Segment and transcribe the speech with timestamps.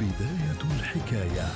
[0.00, 1.48] بداية الحكاية.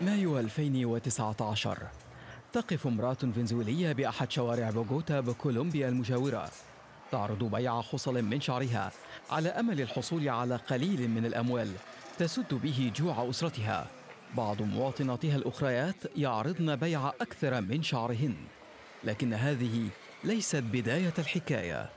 [0.00, 1.78] مايو 2019
[2.52, 6.50] تقف امرأة فنزويلية بأحد شوارع بوغوتا بكولومبيا المجاورة.
[7.12, 8.92] تعرض بيع خصل من شعرها
[9.30, 11.72] على أمل الحصول على قليل من الأموال.
[12.18, 13.86] تسد به جوع أسرتها.
[14.36, 18.34] بعض مواطناتها الأخريات يعرضن بيع أكثر من شعرهن.
[19.04, 19.88] لكن هذه
[20.24, 21.90] ليست بداية الحكاية.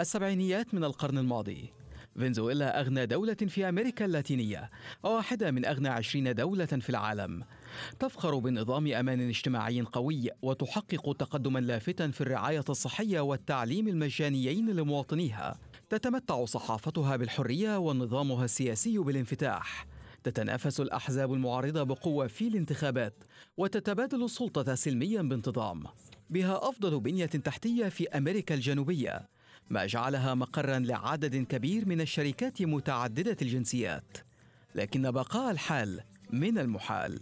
[0.00, 1.72] السبعينيات من القرن الماضي.
[2.16, 4.70] فنزويلا أغنى دولة في أمريكا اللاتينية
[5.02, 7.44] وواحدة من أغنى عشرين دولة في العالم.
[7.98, 15.58] تفخر بنظام أمان اجتماعي قوي وتحقق تقدما لافتا في الرعاية الصحية والتعليم المجانيين لمواطنيها.
[15.90, 19.86] تتمتع صحافتها بالحرية ونظامها السياسي بالانفتاح.
[20.24, 23.24] تتنافس الأحزاب المعارضة بقوة في الانتخابات
[23.56, 25.84] وتتبادل السلطة سلميا بانتظام.
[26.30, 29.28] بها أفضل بنية تحتية في أمريكا الجنوبية
[29.70, 34.18] ما جعلها مقرا لعدد كبير من الشركات متعددة الجنسيات.
[34.74, 37.18] لكن بقاء الحال من المحال.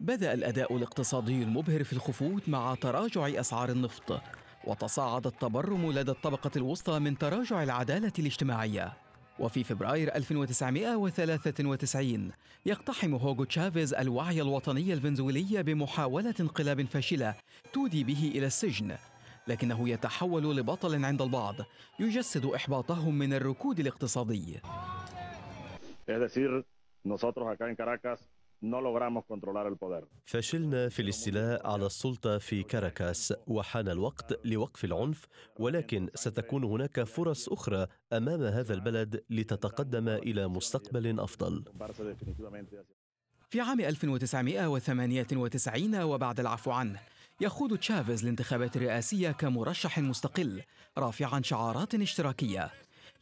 [0.00, 4.20] بدأ الأداء الاقتصادي المبهر في الخفوت مع تراجع أسعار النفط
[4.64, 8.92] وتصاعد التبرم لدى الطبقة الوسطى من تراجع العدالة الاجتماعية.
[9.38, 12.32] وفي فبراير 1993
[12.66, 17.34] يقتحم هوغو تشافيز الوعي الوطني الفنزويلي بمحاولة انقلاب فاشلة
[17.72, 18.96] تودي به إلى السجن.
[19.48, 21.54] لكنه يتحول لبطل عند البعض
[21.98, 24.60] يجسد إحباطهم من الركود الاقتصادي.
[28.62, 30.04] No logramos controlar el poder.
[30.24, 35.26] فشلنا في الاستيلاء على السلطة في كاراكاس وحان الوقت لوقف العنف
[35.58, 41.64] ولكن ستكون هناك فرص أخرى أمام هذا البلد لتتقدم إلى مستقبل أفضل
[43.50, 47.00] في عام 1998 وبعد العفو عنه
[47.40, 50.62] يخوض تشافيز الانتخابات الرئاسية كمرشح مستقل
[50.98, 52.70] رافعا شعارات اشتراكية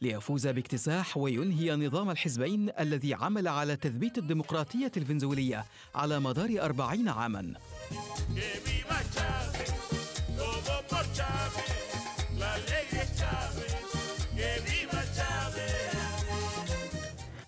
[0.01, 5.65] ليفوز باكتساح وينهي نظام الحزبين الذي عمل على تثبيت الديمقراطية الفنزويلية
[5.95, 7.53] على مدار أربعين عاماً.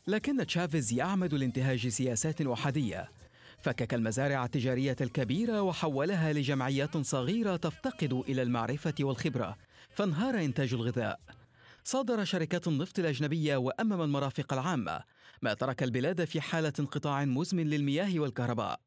[0.07, 3.09] لكن تشافيز يعمد لانتهاج سياسات أحادية.
[3.61, 9.57] فكك المزارع التجارية الكبيرة وحولها لجمعيات صغيرة تفتقد إلى المعرفة والخبرة
[9.95, 11.19] فانهار إنتاج الغذاء.
[11.84, 15.03] صادر شركات النفط الأجنبية وأمم المرافق العامة
[15.42, 18.80] ما ترك البلاد في حالة انقطاع مزمن للمياه والكهرباء.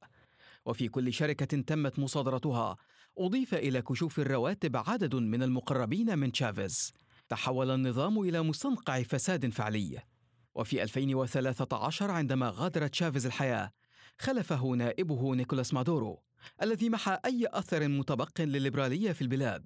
[0.67, 2.77] وفي كل شركة تمت مصادرتها
[3.19, 6.93] أضيف إلى كشوف الرواتب عدد من المقربين من تشافيز.
[7.29, 10.03] تحول النظام إلى مستنقع فساد فعلي.
[10.55, 13.73] وفي 2013 عندما غادر تشافيز الحياة
[14.19, 16.23] خلفه نائبه نيكولاس مادورو
[16.63, 19.65] الذي محى أي أثر متبق للليبرالية في البلاد.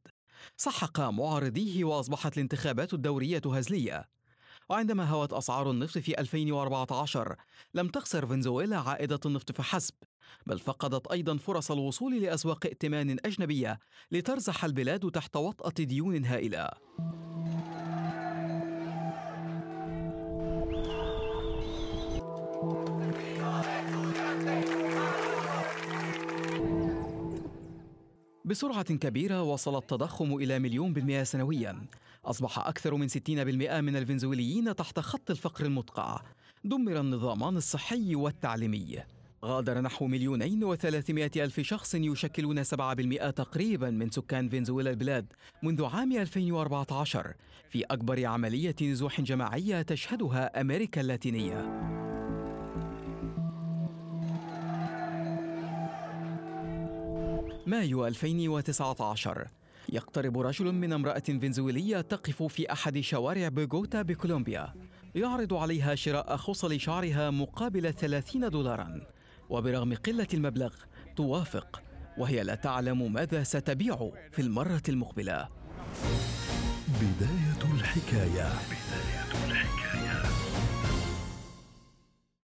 [0.56, 4.08] سحق معارضيه وأصبحت الانتخابات الدورية هزلية.
[4.68, 7.36] وعندما هوت أسعار النفط في 2014
[7.74, 9.94] لم تخسر فنزويلا عائدة النفط فحسب
[10.46, 13.78] بل فقدت أيضا فرص الوصول لأسواق ائتمان أجنبية
[14.10, 16.68] لترزح البلاد تحت وطأة ديون هائلة.
[28.48, 31.86] بسرعة كبيرة وصل التضخم إلى مليون بالمئة سنويا.
[32.24, 36.22] أصبح أكثر من 60% من الفنزويليين تحت خط الفقر المدقع.
[36.64, 38.98] دمر النظامان الصحي والتعليمي.
[39.44, 45.32] غادر نحو مليونين وثلاثمائة ألف شخص يشكلون 7% تقريبا من سكان فنزويلا البلاد
[45.62, 47.34] منذ عام 2014
[47.70, 52.07] في أكبر عملية نزوح جماعية تشهدها أمريكا اللاتينية.
[57.68, 59.48] مايو 2019
[59.88, 64.74] يقترب رجل من امرأة فنزويلية تقف في أحد شوارع بوغوتا بكولومبيا.
[65.14, 69.00] يعرض عليها شراء خصل شعرها مقابل 30 دولارا.
[69.48, 70.74] وبرغم قلة المبلغ
[71.16, 71.82] توافق.
[72.18, 75.48] وهي لا تعلم ماذا ستبيع في المرة المقبلة.
[76.88, 78.52] بداية الحكاية.